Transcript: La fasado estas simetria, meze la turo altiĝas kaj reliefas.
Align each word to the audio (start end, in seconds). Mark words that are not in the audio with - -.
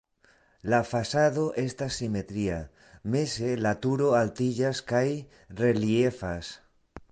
La 0.73 0.77
fasado 0.91 1.43
estas 1.63 1.97
simetria, 2.01 2.57
meze 3.17 3.51
la 3.67 3.75
turo 3.85 4.09
altiĝas 4.23 4.83
kaj 4.95 5.05
reliefas. 5.63 6.53